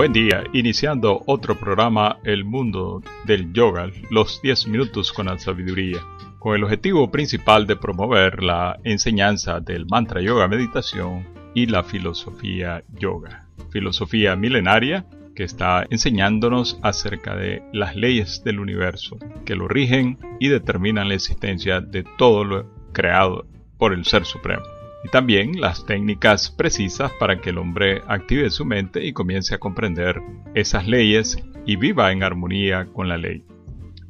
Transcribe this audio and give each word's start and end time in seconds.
Buen 0.00 0.14
día, 0.14 0.44
iniciando 0.54 1.22
otro 1.26 1.60
programa 1.60 2.20
El 2.24 2.46
Mundo 2.46 3.02
del 3.26 3.52
Yoga, 3.52 3.90
los 4.08 4.40
10 4.40 4.68
minutos 4.68 5.12
con 5.12 5.26
la 5.26 5.38
sabiduría, 5.38 5.98
con 6.38 6.56
el 6.56 6.64
objetivo 6.64 7.10
principal 7.10 7.66
de 7.66 7.76
promover 7.76 8.42
la 8.42 8.80
enseñanza 8.82 9.60
del 9.60 9.84
mantra 9.84 10.22
yoga 10.22 10.48
meditación 10.48 11.26
y 11.54 11.66
la 11.66 11.82
filosofía 11.82 12.82
yoga. 12.98 13.44
Filosofía 13.70 14.36
milenaria 14.36 15.04
que 15.36 15.44
está 15.44 15.84
enseñándonos 15.90 16.78
acerca 16.80 17.36
de 17.36 17.62
las 17.74 17.94
leyes 17.94 18.42
del 18.42 18.58
universo 18.58 19.18
que 19.44 19.54
lo 19.54 19.68
rigen 19.68 20.16
y 20.40 20.48
determinan 20.48 21.08
la 21.08 21.16
existencia 21.16 21.82
de 21.82 22.04
todo 22.16 22.44
lo 22.44 22.66
creado 22.94 23.44
por 23.76 23.92
el 23.92 24.06
Ser 24.06 24.24
Supremo 24.24 24.79
y 25.04 25.08
también 25.08 25.60
las 25.60 25.86
técnicas 25.86 26.50
precisas 26.50 27.10
para 27.12 27.40
que 27.40 27.50
el 27.50 27.58
hombre 27.58 28.02
active 28.06 28.50
su 28.50 28.64
mente 28.64 29.04
y 29.04 29.12
comience 29.12 29.54
a 29.54 29.58
comprender 29.58 30.20
esas 30.54 30.86
leyes 30.86 31.38
y 31.66 31.76
viva 31.76 32.12
en 32.12 32.22
armonía 32.22 32.86
con 32.92 33.08
la 33.08 33.16
ley. 33.16 33.44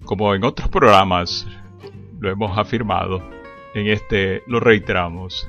Como 0.05 0.35
en 0.35 0.45
otros 0.45 0.69
programas 0.69 1.47
lo 2.19 2.31
hemos 2.31 2.59
afirmado, 2.59 3.23
en 3.75 3.87
este 3.87 4.43
lo 4.47 4.61
reiteramos. 4.61 5.49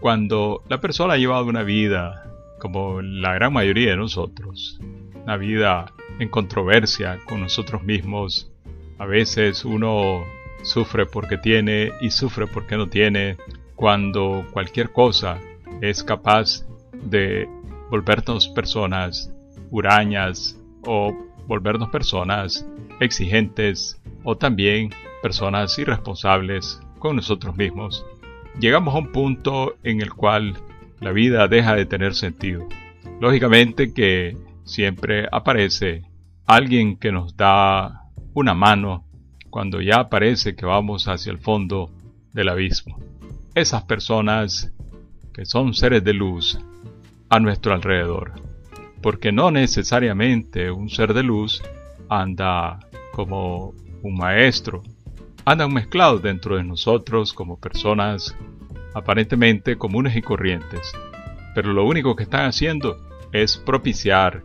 Cuando 0.00 0.62
la 0.68 0.80
persona 0.80 1.14
ha 1.14 1.18
llevado 1.18 1.46
una 1.46 1.62
vida, 1.62 2.30
como 2.60 3.02
la 3.02 3.34
gran 3.34 3.52
mayoría 3.52 3.90
de 3.90 3.96
nosotros, 3.96 4.78
una 5.22 5.36
vida 5.36 5.92
en 6.18 6.28
controversia 6.28 7.18
con 7.26 7.40
nosotros 7.40 7.82
mismos, 7.82 8.50
a 8.98 9.06
veces 9.06 9.64
uno 9.64 10.24
sufre 10.62 11.06
porque 11.06 11.38
tiene 11.38 11.92
y 12.00 12.10
sufre 12.10 12.46
porque 12.46 12.76
no 12.76 12.88
tiene, 12.88 13.36
cuando 13.78 14.44
cualquier 14.52 14.90
cosa 14.90 15.38
es 15.80 16.02
capaz 16.02 16.66
de 16.92 17.48
volvernos 17.92 18.48
personas 18.48 19.32
hurañas 19.70 20.60
o 20.84 21.16
volvernos 21.46 21.88
personas 21.88 22.66
exigentes 22.98 24.02
o 24.24 24.36
también 24.36 24.90
personas 25.22 25.78
irresponsables 25.78 26.80
con 26.98 27.14
nosotros 27.14 27.56
mismos, 27.56 28.04
llegamos 28.58 28.96
a 28.96 28.98
un 28.98 29.12
punto 29.12 29.76
en 29.84 30.00
el 30.00 30.12
cual 30.12 30.54
la 30.98 31.12
vida 31.12 31.46
deja 31.46 31.76
de 31.76 31.86
tener 31.86 32.16
sentido. 32.16 32.66
Lógicamente 33.20 33.94
que 33.94 34.36
siempre 34.64 35.28
aparece 35.30 36.02
alguien 36.46 36.96
que 36.96 37.12
nos 37.12 37.36
da 37.36 38.10
una 38.34 38.54
mano 38.54 39.04
cuando 39.50 39.80
ya 39.80 40.08
parece 40.08 40.56
que 40.56 40.66
vamos 40.66 41.06
hacia 41.06 41.30
el 41.30 41.38
fondo 41.38 41.92
del 42.32 42.48
abismo 42.48 42.98
esas 43.54 43.84
personas 43.84 44.72
que 45.32 45.44
son 45.44 45.74
seres 45.74 46.02
de 46.04 46.14
luz 46.14 46.58
a 47.28 47.38
nuestro 47.40 47.72
alrededor. 47.72 48.32
Porque 49.02 49.30
no 49.32 49.50
necesariamente 49.50 50.70
un 50.70 50.88
ser 50.88 51.14
de 51.14 51.22
luz 51.22 51.62
anda 52.08 52.80
como 53.12 53.74
un 54.02 54.16
maestro, 54.16 54.82
andan 55.44 55.72
mezclados 55.72 56.22
dentro 56.22 56.56
de 56.56 56.64
nosotros 56.64 57.32
como 57.32 57.58
personas 57.58 58.36
aparentemente 58.94 59.76
comunes 59.76 60.16
y 60.16 60.22
corrientes. 60.22 60.92
Pero 61.54 61.72
lo 61.72 61.84
único 61.84 62.16
que 62.16 62.24
están 62.24 62.46
haciendo 62.46 62.98
es 63.32 63.56
propiciar 63.56 64.42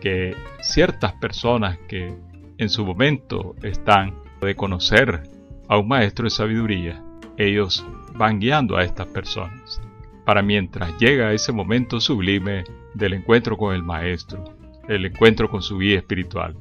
que 0.00 0.34
ciertas 0.60 1.12
personas 1.14 1.78
que 1.88 2.14
en 2.58 2.68
su 2.68 2.84
momento 2.84 3.54
están 3.62 4.14
de 4.40 4.56
conocer 4.56 5.22
a 5.68 5.78
un 5.78 5.88
maestro 5.88 6.24
de 6.24 6.30
sabiduría, 6.30 7.02
ellos 7.36 7.84
van 8.14 8.40
guiando 8.40 8.76
a 8.76 8.84
estas 8.84 9.06
personas, 9.08 9.80
para 10.24 10.42
mientras 10.42 10.96
llega 10.98 11.32
ese 11.32 11.52
momento 11.52 12.00
sublime 12.00 12.64
del 12.94 13.14
encuentro 13.14 13.56
con 13.56 13.74
el 13.74 13.82
Maestro, 13.82 14.44
el 14.88 15.04
encuentro 15.06 15.48
con 15.48 15.62
su 15.62 15.78
guía 15.78 15.98
espiritual, 15.98 16.56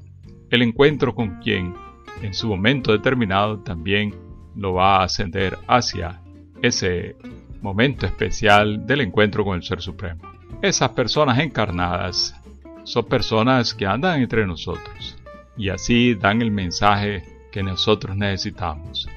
el 0.49 0.61
encuentro 0.61 1.13
con 1.13 1.39
quien 1.41 1.73
en 2.21 2.33
su 2.33 2.47
momento 2.47 2.91
determinado 2.91 3.59
también 3.59 4.15
lo 4.55 4.73
va 4.73 4.97
a 4.97 5.03
ascender 5.03 5.57
hacia 5.67 6.21
ese 6.61 7.15
momento 7.61 8.05
especial 8.05 8.85
del 8.85 9.01
encuentro 9.01 9.43
con 9.43 9.55
el 9.55 9.63
Ser 9.63 9.81
Supremo. 9.81 10.21
Esas 10.61 10.89
personas 10.89 11.39
encarnadas 11.39 12.35
son 12.83 13.05
personas 13.05 13.73
que 13.73 13.85
andan 13.85 14.21
entre 14.21 14.45
nosotros 14.45 15.17
y 15.57 15.69
así 15.69 16.15
dan 16.15 16.41
el 16.41 16.51
mensaje 16.51 17.23
que 17.51 17.63
nosotros 17.63 18.15
necesitamos 18.15 19.07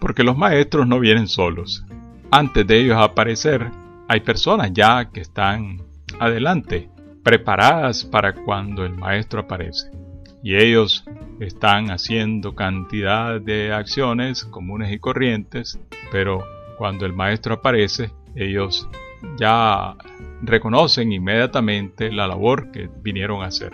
porque 0.00 0.24
los 0.24 0.36
maestros 0.36 0.86
no 0.86 1.00
vienen 1.00 1.28
solos. 1.28 1.84
Antes 2.30 2.66
de 2.66 2.80
ellos 2.80 2.96
aparecer, 2.98 3.70
hay 4.08 4.20
personas 4.20 4.72
ya 4.72 5.10
que 5.10 5.20
están 5.20 5.82
adelante, 6.18 6.90
preparadas 7.22 8.04
para 8.04 8.32
cuando 8.34 8.84
el 8.84 8.94
maestro 8.94 9.40
aparece. 9.40 9.90
Y 10.42 10.56
ellos 10.56 11.04
están 11.40 11.90
haciendo 11.90 12.54
cantidad 12.54 13.40
de 13.40 13.72
acciones 13.72 14.44
comunes 14.44 14.92
y 14.92 14.98
corrientes, 14.98 15.78
pero 16.12 16.44
cuando 16.78 17.06
el 17.06 17.12
maestro 17.12 17.54
aparece, 17.54 18.12
ellos 18.34 18.88
ya 19.38 19.96
reconocen 20.42 21.12
inmediatamente 21.12 22.12
la 22.12 22.26
labor 22.26 22.70
que 22.70 22.88
vinieron 23.02 23.42
a 23.42 23.46
hacer. 23.46 23.72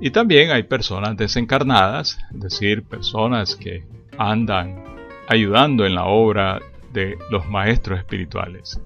Y 0.00 0.10
también 0.10 0.50
hay 0.50 0.62
personas 0.62 1.16
desencarnadas, 1.16 2.18
es 2.32 2.40
decir, 2.40 2.84
personas 2.84 3.56
que 3.56 3.84
andan 4.16 4.84
ayudando 5.28 5.84
en 5.84 5.94
la 5.94 6.06
obra 6.06 6.60
de 6.92 7.18
los 7.30 7.48
maestros 7.48 7.98
espirituales. 7.98 8.80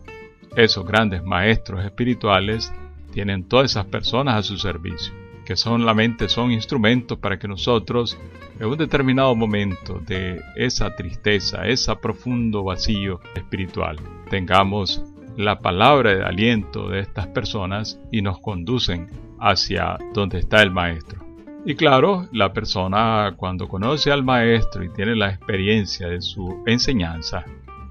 Esos 0.57 0.85
grandes 0.85 1.23
maestros 1.23 1.85
espirituales 1.85 2.73
tienen 3.13 3.45
todas 3.45 3.71
esas 3.71 3.87
personas 3.87 4.35
a 4.35 4.43
su 4.43 4.59
servicio, 4.59 5.15
que 5.45 5.57
solamente 5.57 6.29
son 6.29 6.51
instrumentos 6.51 7.19
para 7.19 7.39
que 7.39 7.47
nosotros, 7.47 8.19
en 8.59 8.67
un 8.67 8.77
determinado 8.77 9.35
momento 9.37 10.01
de 10.01 10.41
esa 10.57 10.95
tristeza, 10.97 11.67
ese 11.67 11.95
profundo 11.97 12.65
vacío 12.65 13.21
espiritual, 13.37 13.97
tengamos 14.29 15.03
la 15.37 15.61
palabra 15.61 16.15
de 16.15 16.25
aliento 16.25 16.89
de 16.89 17.01
estas 17.01 17.29
personas 17.29 17.99
y 18.11 18.21
nos 18.21 18.41
conducen 18.41 19.09
hacia 19.39 19.97
donde 20.13 20.41
está 20.41 20.63
el 20.63 20.71
Maestro. 20.71 21.22
Y 21.65 21.77
claro, 21.77 22.27
la 22.33 22.53
persona 22.53 23.35
cuando 23.37 23.69
conoce 23.69 24.11
al 24.11 24.25
maestro 24.25 24.83
y 24.83 24.89
tiene 24.89 25.15
la 25.15 25.29
experiencia 25.29 26.09
de 26.09 26.21
su 26.21 26.65
enseñanza, 26.67 27.45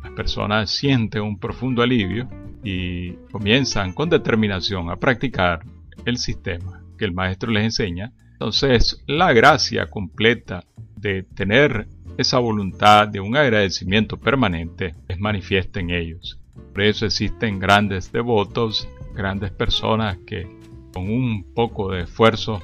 las 0.03 0.11
personas 0.11 0.69
sienten 0.69 1.21
un 1.21 1.39
profundo 1.39 1.81
alivio 1.81 2.27
y 2.65 3.13
comienzan 3.31 3.93
con 3.93 4.09
determinación 4.09 4.89
a 4.89 4.97
practicar 4.97 5.63
el 6.05 6.17
sistema 6.17 6.83
que 6.97 7.05
el 7.05 7.13
maestro 7.13 7.49
les 7.49 7.63
enseña. 7.63 8.11
Entonces, 8.33 9.05
la 9.07 9.31
gracia 9.31 9.89
completa 9.89 10.65
de 10.97 11.23
tener 11.23 11.87
esa 12.17 12.39
voluntad 12.39 13.07
de 13.07 13.21
un 13.21 13.37
agradecimiento 13.37 14.17
permanente 14.17 14.95
es 15.07 15.17
manifiesta 15.17 15.79
en 15.79 15.91
ellos. 15.91 16.41
Por 16.73 16.81
eso 16.81 17.05
existen 17.05 17.57
grandes 17.57 18.11
devotos, 18.11 18.89
grandes 19.15 19.51
personas 19.51 20.17
que 20.27 20.45
con 20.93 21.09
un 21.09 21.53
poco 21.53 21.91
de 21.91 22.01
esfuerzo 22.01 22.61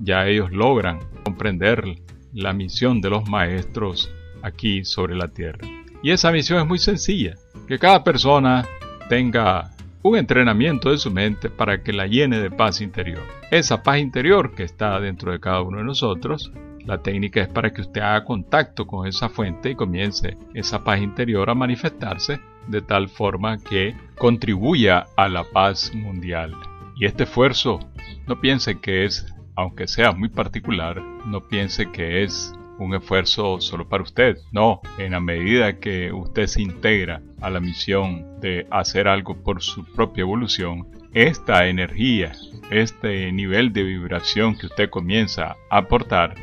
ya 0.00 0.26
ellos 0.26 0.50
logran 0.52 1.00
comprender 1.24 1.84
la 2.32 2.52
misión 2.52 3.00
de 3.00 3.10
los 3.10 3.28
maestros 3.28 4.10
aquí 4.42 4.84
sobre 4.84 5.16
la 5.16 5.28
tierra. 5.28 5.66
Y 6.02 6.10
esa 6.10 6.30
misión 6.30 6.60
es 6.60 6.66
muy 6.66 6.78
sencilla, 6.78 7.34
que 7.66 7.78
cada 7.78 8.04
persona 8.04 8.64
tenga 9.08 9.70
un 10.02 10.16
entrenamiento 10.16 10.90
de 10.90 10.98
su 10.98 11.10
mente 11.10 11.50
para 11.50 11.82
que 11.82 11.92
la 11.92 12.06
llene 12.06 12.38
de 12.38 12.50
paz 12.50 12.80
interior. 12.80 13.22
Esa 13.50 13.82
paz 13.82 13.98
interior 13.98 14.54
que 14.54 14.62
está 14.62 15.00
dentro 15.00 15.32
de 15.32 15.40
cada 15.40 15.62
uno 15.62 15.78
de 15.78 15.84
nosotros, 15.84 16.52
la 16.84 17.02
técnica 17.02 17.42
es 17.42 17.48
para 17.48 17.72
que 17.72 17.80
usted 17.80 18.00
haga 18.00 18.24
contacto 18.24 18.86
con 18.86 19.06
esa 19.06 19.28
fuente 19.28 19.70
y 19.70 19.74
comience 19.74 20.36
esa 20.54 20.84
paz 20.84 21.00
interior 21.00 21.50
a 21.50 21.54
manifestarse 21.54 22.40
de 22.68 22.80
tal 22.80 23.08
forma 23.08 23.58
que 23.58 23.96
contribuya 24.16 25.06
a 25.16 25.28
la 25.28 25.44
paz 25.44 25.92
mundial. 25.94 26.52
Y 26.96 27.06
este 27.06 27.24
esfuerzo 27.24 27.80
no 28.26 28.40
piense 28.40 28.80
que 28.80 29.04
es 29.04 29.26
aunque 29.58 29.88
sea 29.88 30.12
muy 30.12 30.28
particular, 30.28 31.02
no 31.26 31.48
piense 31.48 31.90
que 31.90 32.22
es 32.22 32.54
un 32.78 32.94
esfuerzo 32.94 33.60
solo 33.60 33.88
para 33.88 34.04
usted. 34.04 34.38
No, 34.52 34.80
en 34.98 35.10
la 35.10 35.20
medida 35.20 35.80
que 35.80 36.12
usted 36.12 36.46
se 36.46 36.62
integra 36.62 37.22
a 37.40 37.50
la 37.50 37.58
misión 37.58 38.38
de 38.40 38.68
hacer 38.70 39.08
algo 39.08 39.42
por 39.42 39.60
su 39.60 39.84
propia 39.84 40.22
evolución, 40.22 40.86
esta 41.12 41.66
energía, 41.66 42.30
este 42.70 43.32
nivel 43.32 43.72
de 43.72 43.82
vibración 43.82 44.56
que 44.56 44.66
usted 44.66 44.90
comienza 44.90 45.56
a 45.70 45.78
aportar, 45.78 46.36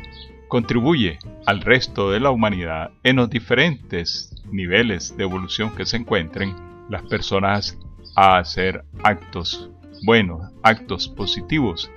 contribuye 0.48 1.18
al 1.46 1.62
resto 1.62 2.10
de 2.10 2.20
la 2.20 2.30
humanidad 2.30 2.90
en 3.02 3.16
los 3.16 3.30
diferentes 3.30 4.30
niveles 4.52 5.16
de 5.16 5.24
evolución 5.24 5.74
que 5.74 5.86
se 5.86 5.96
encuentren 5.96 6.54
las 6.90 7.02
personas 7.04 7.78
a 8.14 8.36
hacer 8.36 8.84
actos 9.02 9.70
buenos, 10.04 10.52
actos 10.62 11.08
positivos 11.08 11.90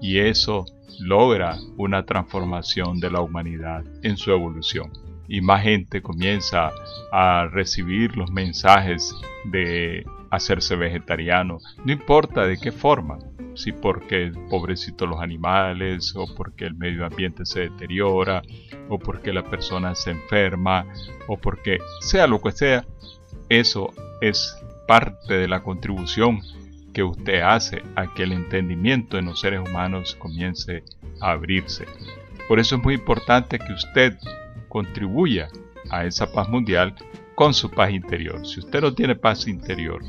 y 0.00 0.18
eso 0.18 0.64
logra 0.98 1.56
una 1.76 2.04
transformación 2.04 3.00
de 3.00 3.10
la 3.10 3.20
humanidad 3.20 3.84
en 4.02 4.16
su 4.16 4.30
evolución. 4.30 4.92
Y 5.28 5.40
más 5.40 5.62
gente 5.62 6.02
comienza 6.02 6.72
a 7.12 7.46
recibir 7.46 8.16
los 8.16 8.30
mensajes 8.30 9.14
de 9.44 10.04
hacerse 10.30 10.76
vegetariano, 10.76 11.58
no 11.84 11.92
importa 11.92 12.46
de 12.46 12.58
qué 12.58 12.72
forma, 12.72 13.18
si 13.54 13.72
porque 13.72 14.32
pobrecitos 14.48 15.08
los 15.08 15.20
animales, 15.20 16.14
o 16.16 16.32
porque 16.34 16.66
el 16.66 16.74
medio 16.74 17.04
ambiente 17.04 17.44
se 17.44 17.60
deteriora, 17.60 18.42
o 18.88 18.98
porque 18.98 19.32
la 19.32 19.44
persona 19.44 19.94
se 19.94 20.12
enferma, 20.12 20.86
o 21.26 21.36
porque 21.36 21.78
sea 22.00 22.26
lo 22.26 22.40
que 22.40 22.52
sea, 22.52 22.84
eso 23.48 23.92
es 24.20 24.56
parte 24.86 25.34
de 25.34 25.48
la 25.48 25.62
contribución 25.62 26.40
que 26.92 27.02
usted 27.02 27.40
hace 27.40 27.82
a 27.96 28.12
que 28.14 28.24
el 28.24 28.32
entendimiento 28.32 29.18
en 29.18 29.26
los 29.26 29.40
seres 29.40 29.60
humanos 29.60 30.16
comience 30.16 30.82
a 31.20 31.32
abrirse. 31.32 31.86
Por 32.48 32.58
eso 32.58 32.76
es 32.76 32.82
muy 32.82 32.94
importante 32.94 33.58
que 33.58 33.72
usted 33.72 34.18
contribuya 34.68 35.48
a 35.90 36.04
esa 36.04 36.32
paz 36.32 36.48
mundial 36.48 36.94
con 37.34 37.54
su 37.54 37.70
paz 37.70 37.90
interior. 37.90 38.46
Si 38.46 38.60
usted 38.60 38.80
no 38.80 38.92
tiene 38.92 39.14
paz 39.14 39.46
interior, 39.46 40.02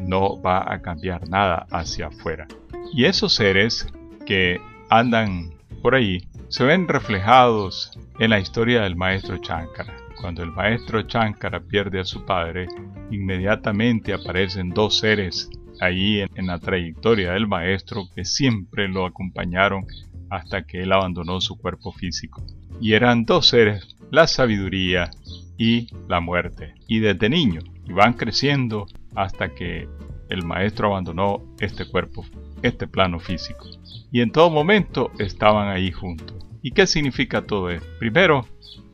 no 0.00 0.40
va 0.40 0.72
a 0.72 0.80
cambiar 0.80 1.28
nada 1.28 1.66
hacia 1.70 2.08
afuera. 2.08 2.46
Y 2.92 3.04
esos 3.04 3.34
seres 3.34 3.86
que 4.26 4.60
andan 4.90 5.50
por 5.82 5.94
ahí 5.94 6.28
se 6.48 6.64
ven 6.64 6.88
reflejados 6.88 7.98
en 8.18 8.30
la 8.30 8.40
historia 8.40 8.82
del 8.82 8.96
maestro 8.96 9.38
Chankara. 9.38 9.94
Cuando 10.20 10.42
el 10.42 10.50
maestro 10.50 11.02
Chankara 11.02 11.60
pierde 11.60 12.00
a 12.00 12.04
su 12.04 12.24
padre, 12.24 12.66
inmediatamente 13.10 14.12
aparecen 14.12 14.70
dos 14.70 14.98
seres 14.98 15.48
ahí 15.80 16.20
en, 16.34 16.46
la 16.46 16.58
trayectoria 16.58 17.32
del 17.32 17.46
maestro 17.46 18.08
que 18.14 18.24
siempre 18.24 18.88
lo 18.88 19.06
acompañaron 19.06 19.86
hasta 20.30 20.64
que 20.64 20.82
él 20.82 20.92
abandonó 20.92 21.40
su 21.40 21.56
cuerpo 21.56 21.92
físico. 21.92 22.42
Y 22.80 22.92
eran 22.92 23.24
dos 23.24 23.48
seres, 23.48 23.96
la 24.10 24.26
sabiduría 24.26 25.10
y 25.56 25.88
la 26.08 26.20
muerte. 26.20 26.74
Y 26.86 27.00
desde 27.00 27.28
niño, 27.28 27.60
y 27.86 27.92
van 27.92 28.14
creciendo 28.14 28.86
hasta 29.14 29.54
que 29.54 29.88
el 30.28 30.44
maestro 30.44 30.88
abandonó 30.88 31.42
este 31.58 31.86
cuerpo, 31.86 32.24
este 32.62 32.86
plano 32.86 33.18
físico. 33.18 33.66
Y 34.12 34.20
en 34.20 34.30
todo 34.30 34.50
momento 34.50 35.10
estaban 35.18 35.68
ahí 35.68 35.90
juntos. 35.90 36.36
¿Y 36.62 36.72
qué 36.72 36.86
significa 36.86 37.42
todo 37.42 37.70
esto? 37.70 37.86
Primero, 37.98 38.46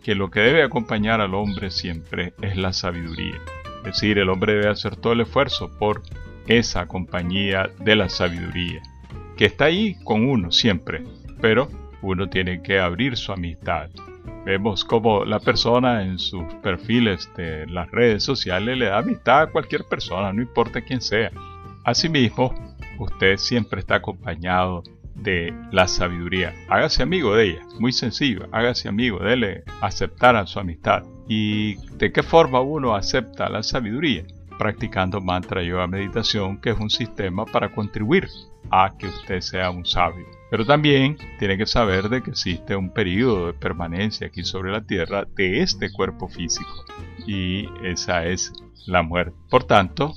que 0.02 0.14
lo 0.14 0.30
que 0.30 0.40
debe 0.40 0.62
acompañar 0.62 1.20
al 1.20 1.34
hombre 1.34 1.70
siempre 1.70 2.34
es 2.42 2.56
la 2.56 2.72
sabiduría. 2.72 3.40
Es 3.78 3.84
decir, 3.84 4.18
el 4.18 4.28
hombre 4.28 4.54
debe 4.54 4.68
hacer 4.68 4.96
todo 4.96 5.14
el 5.14 5.22
esfuerzo 5.22 5.70
por 5.78 6.02
esa 6.46 6.86
compañía 6.86 7.70
de 7.80 7.96
la 7.96 8.08
sabiduría, 8.08 8.82
que 9.36 9.46
está 9.46 9.66
ahí 9.66 9.96
con 10.04 10.28
uno 10.28 10.52
siempre, 10.52 11.02
pero 11.40 11.68
uno 12.02 12.28
tiene 12.28 12.62
que 12.62 12.78
abrir 12.78 13.16
su 13.16 13.32
amistad. 13.32 13.90
Vemos 14.44 14.84
como 14.84 15.24
la 15.24 15.40
persona 15.40 16.04
en 16.04 16.18
sus 16.18 16.44
perfiles 16.62 17.30
de 17.36 17.66
las 17.66 17.90
redes 17.90 18.22
sociales 18.22 18.76
le 18.76 18.86
da 18.86 18.98
amistad 18.98 19.42
a 19.42 19.46
cualquier 19.46 19.84
persona, 19.84 20.32
no 20.32 20.42
importa 20.42 20.82
quién 20.82 21.00
sea. 21.00 21.30
Asimismo, 21.82 22.54
usted 22.98 23.38
siempre 23.38 23.80
está 23.80 23.96
acompañado 23.96 24.82
de 25.14 25.54
la 25.70 25.88
sabiduría. 25.88 26.54
Hágase 26.68 27.02
amigo 27.02 27.34
de 27.34 27.50
ella, 27.50 27.62
muy 27.78 27.92
sencillo, 27.92 28.46
hágase 28.52 28.88
amigo, 28.88 29.18
dele 29.18 29.64
aceptar 29.80 30.36
a 30.36 30.46
su 30.46 30.58
amistad. 30.58 31.04
¿Y 31.26 31.76
de 31.96 32.12
qué 32.12 32.22
forma 32.22 32.60
uno 32.60 32.94
acepta 32.94 33.48
la 33.48 33.62
sabiduría? 33.62 34.24
Practicando 34.58 35.20
mantra 35.20 35.62
yoga 35.62 35.86
meditación, 35.86 36.58
que 36.58 36.70
es 36.70 36.78
un 36.78 36.90
sistema 36.90 37.44
para 37.44 37.74
contribuir 37.74 38.28
a 38.70 38.96
que 38.96 39.08
usted 39.08 39.40
sea 39.40 39.70
un 39.70 39.84
sabio. 39.84 40.26
Pero 40.50 40.64
también 40.64 41.16
tiene 41.38 41.58
que 41.58 41.66
saber 41.66 42.08
de 42.08 42.22
que 42.22 42.30
existe 42.30 42.76
un 42.76 42.90
periodo 42.90 43.48
de 43.48 43.54
permanencia 43.54 44.28
aquí 44.28 44.44
sobre 44.44 44.70
la 44.70 44.82
tierra 44.82 45.26
de 45.36 45.62
este 45.62 45.90
cuerpo 45.92 46.28
físico. 46.28 46.84
Y 47.26 47.68
esa 47.82 48.24
es 48.24 48.52
la 48.86 49.02
muerte. 49.02 49.36
Por 49.50 49.64
tanto, 49.64 50.14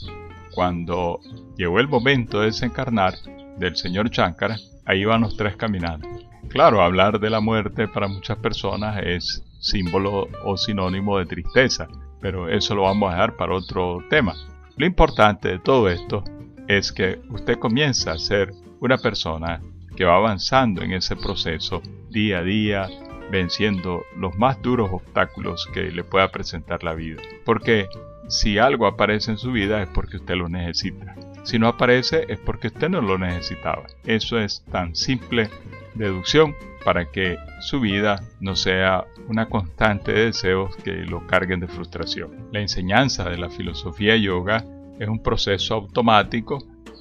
cuando 0.54 1.20
llegó 1.58 1.80
el 1.80 1.88
momento 1.88 2.40
de 2.40 2.48
desencarnar 2.48 3.16
del 3.58 3.76
señor 3.76 4.10
Chankara, 4.10 4.58
ahí 4.86 5.06
van 5.06 5.22
los 5.22 5.36
tres 5.38 5.56
caminando. 5.56 6.08
Claro, 6.50 6.82
hablar 6.82 7.20
de 7.20 7.30
la 7.30 7.42
muerte 7.42 7.88
para 7.88 8.08
muchas 8.08 8.38
personas 8.38 9.02
es 9.04 9.44
símbolo 9.60 10.28
o 10.44 10.58
sinónimo 10.58 11.18
de 11.18 11.26
tristeza, 11.26 11.88
pero 12.20 12.50
eso 12.50 12.76
lo 12.76 12.84
vamos 12.84 13.10
a 13.10 13.14
dejar 13.14 13.36
para 13.36 13.56
otro 13.56 14.04
tema. 14.10 14.36
Lo 14.76 14.86
importante 14.86 15.50
de 15.50 15.60
todo 15.60 15.90
esto 15.90 16.24
es 16.68 16.92
que 16.92 17.20
usted 17.30 17.58
comienza 17.58 18.12
a 18.12 18.18
ser 18.18 18.54
una 18.80 18.98
persona 18.98 19.62
que 19.96 20.06
va 20.06 20.16
avanzando 20.16 20.84
en 20.84 20.94
ese 20.94 21.16
proceso 21.16 21.82
día 22.10 22.40
a 22.40 22.44
día, 22.44 22.88
venciendo 23.32 24.04
los 24.16 24.38
más 24.38 24.62
duros 24.62 24.90
obstáculos 24.92 25.68
que 25.74 25.92
le 25.92 26.04
pueda 26.04 26.32
presentar 26.32 26.84
la 26.84 26.94
vida. 26.94 27.22
Porque 27.46 27.88
si 28.28 28.60
algo 28.60 28.86
aparece 28.86 29.32
en 29.32 29.38
su 29.38 29.52
vida 29.52 29.82
es 29.82 29.90
porque 29.90 30.18
usted 30.18 30.36
lo 30.36 30.50
necesita. 30.50 31.16
Si 31.44 31.58
no 31.58 31.68
aparece 31.68 32.26
es 32.28 32.40
porque 32.40 32.68
usted 32.68 32.90
no 32.90 33.02
lo 33.02 33.18
necesitaba. 33.18 33.88
Eso 34.06 34.38
es 34.38 34.64
tan 34.72 34.96
simple 34.96 35.50
deducción 35.98 36.56
para 36.86 37.12
que 37.12 37.38
su 37.60 37.80
vida 37.80 38.22
no 38.40 38.56
sea 38.56 39.06
una 39.28 39.50
constante 39.50 40.14
de 40.14 40.26
deseos 40.26 40.76
que 40.78 40.92
lo 40.92 41.26
carguen 41.28 41.60
de 41.60 41.68
frustración. 41.68 42.48
La 42.52 42.62
enseñanza 42.62 43.30
de 43.30 43.38
la 43.38 43.50
filosofía 43.50 44.16
yoga 44.16 44.64
es 45.00 45.08
un 45.08 45.22
proceso 45.22 45.76
automático 45.76 46.60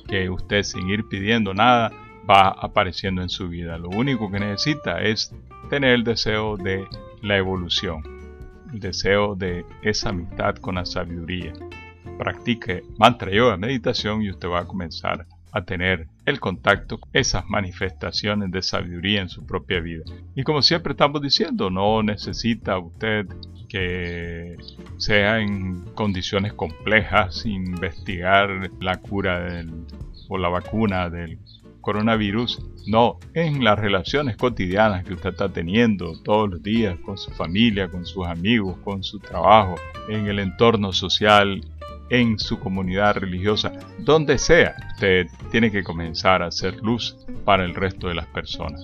que 0.09 0.29
usted 0.31 0.63
sin 0.63 0.89
ir 0.89 1.05
pidiendo 1.09 1.55
nada 1.55 1.93
va 2.29 2.49
apareciendo 2.49 3.23
en 3.23 3.29
su 3.29 3.49
vida. 3.49 3.79
Lo 3.79 3.91
único 3.91 4.31
que 4.31 4.41
necesita 4.41 5.01
es 5.01 5.33
tener 5.71 5.91
el 5.91 6.05
deseo 6.05 6.57
de 6.57 6.85
la 7.23 7.37
evolución, 7.37 8.03
el 8.73 8.81
deseo 8.81 9.35
de 9.35 9.65
esa 9.83 10.11
amistad 10.11 10.57
con 10.57 10.77
la 10.77 10.85
sabiduría 10.85 11.53
practique 12.17 12.83
mantra 12.99 13.31
yoga 13.31 13.57
meditación 13.57 14.23
y 14.23 14.31
usted 14.31 14.49
va 14.49 14.61
a 14.61 14.67
comenzar 14.67 15.27
a 15.57 15.65
tener 15.65 16.09
el 16.27 16.39
contacto 16.39 16.99
con 16.99 17.09
esas 17.15 17.49
manifestaciones 17.49 18.51
de 18.51 18.61
sabiduría 18.61 19.23
en 19.23 19.31
su 19.31 19.47
propia 19.47 19.81
vida. 19.81 20.05
Y 20.35 20.43
como 20.43 20.61
siempre 20.61 20.93
estamos 20.93 21.23
diciendo, 21.23 21.71
no 21.71 22.03
necesita 22.03 22.79
usted 22.79 23.27
que 23.69 24.57
sea 24.99 25.41
en 25.41 25.81
condiciones 25.95 26.53
complejas 26.53 27.47
investigar 27.47 28.71
la 28.81 28.97
cura 28.97 29.41
del, 29.41 29.73
o 30.29 30.37
la 30.37 30.51
vacuna 30.51 31.09
del 31.09 31.39
coronavirus, 31.81 32.63
no, 32.87 33.19
en 33.33 33.65
las 33.65 33.79
relaciones 33.79 34.37
cotidianas 34.37 35.05
que 35.05 35.15
usted 35.15 35.31
está 35.31 35.49
teniendo 35.49 36.21
todos 36.21 36.51
los 36.51 36.63
días 36.63 36.99
con 36.99 37.17
su 37.17 37.31
familia, 37.31 37.89
con 37.89 38.05
sus 38.05 38.27
amigos, 38.27 38.77
con 38.85 39.03
su 39.03 39.21
trabajo, 39.21 39.77
en 40.09 40.27
el 40.27 40.41
entorno 40.41 40.93
social 40.93 41.65
en 42.11 42.39
su 42.39 42.59
comunidad 42.59 43.17
religiosa, 43.17 43.73
donde 43.99 44.39
sea, 44.39 44.75
usted 44.93 45.27
tiene 45.51 45.71
que 45.71 45.83
comenzar 45.83 46.43
a 46.43 46.47
hacer 46.47 46.77
luz 46.83 47.17
para 47.45 47.65
el 47.65 47.75
resto 47.75 48.09
de 48.09 48.15
las 48.15 48.27
personas. 48.27 48.81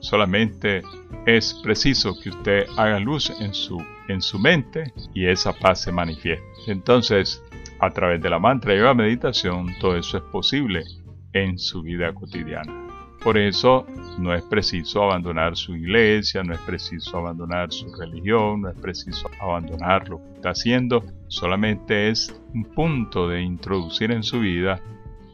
Solamente 0.00 0.82
es 1.26 1.54
preciso 1.62 2.18
que 2.20 2.30
usted 2.30 2.66
haga 2.76 2.98
luz 2.98 3.30
en 3.40 3.54
su, 3.54 3.80
en 4.08 4.20
su 4.20 4.38
mente 4.38 4.92
y 5.14 5.26
esa 5.26 5.52
paz 5.52 5.82
se 5.82 5.92
manifieste. 5.92 6.44
Entonces, 6.66 7.42
a 7.78 7.90
través 7.90 8.20
de 8.20 8.30
la 8.30 8.38
mantra 8.38 8.74
y 8.74 8.78
la 8.78 8.94
meditación, 8.94 9.74
todo 9.80 9.96
eso 9.96 10.18
es 10.18 10.24
posible 10.24 10.82
en 11.32 11.58
su 11.58 11.82
vida 11.82 12.12
cotidiana. 12.12 12.91
Por 13.22 13.38
eso 13.38 13.86
no 14.18 14.34
es 14.34 14.42
preciso 14.42 15.04
abandonar 15.04 15.56
su 15.56 15.76
iglesia, 15.76 16.42
no 16.42 16.54
es 16.54 16.60
preciso 16.60 17.18
abandonar 17.18 17.72
su 17.72 17.94
religión, 17.94 18.62
no 18.62 18.70
es 18.70 18.76
preciso 18.76 19.30
abandonar 19.40 20.08
lo 20.08 20.18
que 20.18 20.32
está 20.34 20.50
haciendo, 20.50 21.04
solamente 21.28 22.08
es 22.08 22.34
un 22.52 22.64
punto 22.64 23.28
de 23.28 23.40
introducir 23.40 24.10
en 24.10 24.24
su 24.24 24.40
vida 24.40 24.80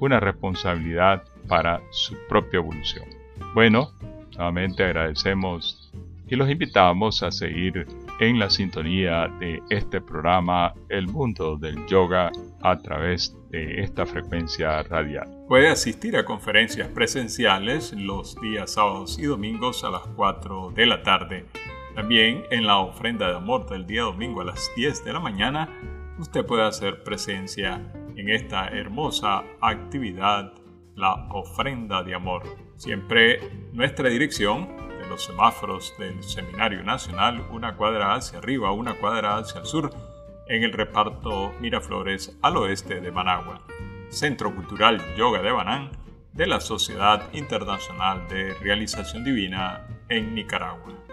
una 0.01 0.21
responsabilidad 0.21 1.25
para 1.49 1.81
su 1.91 2.15
propia 2.29 2.59
evolución. 2.59 3.07
Bueno, 3.55 3.91
nuevamente 4.37 4.85
agradecemos 4.85 5.91
y 6.29 6.37
los 6.37 6.51
invitamos 6.51 7.23
a 7.23 7.31
seguir 7.31 7.87
en 8.21 8.39
la 8.39 8.51
sintonía 8.51 9.29
de 9.41 9.63
este 9.71 10.01
programa 10.01 10.75
El 10.91 11.09
Mundo 11.09 11.57
del 11.57 11.87
Yoga 11.87 12.31
a 12.63 12.79
través 12.79 13.37
de 13.51 13.83
esta 13.83 14.07
frecuencia 14.07 14.83
radial. 14.83 15.29
Puede 15.49 15.69
asistir 15.69 16.17
a 16.17 16.25
conferencias 16.25 16.89
presenciales 16.89 17.93
los 17.93 18.41
días 18.41 18.73
sábados 18.73 19.19
y 19.19 19.25
domingos 19.25 19.85
a 19.85 19.91
las 19.91 20.03
4 20.17 20.73
de 20.75 20.87
la 20.87 21.03
tarde. 21.03 21.47
También 21.95 22.45
en 22.51 22.67
la 22.67 22.79
ofrenda 22.79 23.29
de 23.29 23.37
amor 23.37 23.69
del 23.69 23.87
día 23.87 24.03
domingo 24.03 24.41
a 24.41 24.45
las 24.45 24.71
10 24.77 25.05
de 25.05 25.13
la 25.13 25.21
mañana, 25.21 25.69
usted 26.19 26.45
puede 26.45 26.63
hacer 26.63 27.03
presencia 27.03 27.93
en 28.17 28.29
esta 28.29 28.69
hermosa 28.69 29.45
actividad, 29.61 30.53
la 30.95 31.29
ofrenda 31.31 32.03
de 32.03 32.15
amor. 32.15 32.43
Siempre 32.77 33.41
nuestra 33.73 34.09
dirección 34.09 34.69
los 35.09 35.25
semáforos 35.25 35.95
del 35.99 36.23
Seminario 36.23 36.83
Nacional, 36.83 37.47
una 37.51 37.77
cuadra 37.77 38.15
hacia 38.15 38.39
arriba, 38.39 38.73
una 38.73 38.95
cuadra 38.95 39.37
hacia 39.39 39.61
el 39.61 39.67
sur, 39.67 39.91
en 40.49 40.63
el 40.63 40.73
reparto 40.73 41.55
Miraflores 41.61 42.37
al 42.43 42.57
oeste 42.57 43.01
de 43.01 43.13
Managua. 43.13 43.67
Centro 44.09 44.55
Cultural 44.55 45.01
Yoga 45.17 45.43
de 45.43 45.53
Banán 45.53 45.91
de 46.33 46.47
la 46.47 46.61
Sociedad 46.61 47.29
Internacional 47.33 48.27
de 48.29 48.55
Realización 48.55 49.25
Divina 49.25 49.87
en 50.09 50.35
Nicaragua. 50.35 51.08